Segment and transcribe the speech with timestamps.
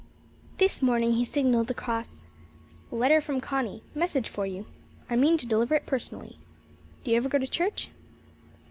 [0.57, 2.23] This morning he signalled across:
[2.89, 3.83] "Letter from Connie.
[3.93, 4.65] Message for you.
[5.11, 6.39] I mean to deliver it personally.
[7.03, 7.91] Do you ever go to church?"